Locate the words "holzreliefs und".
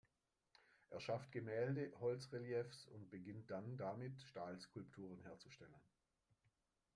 1.99-3.11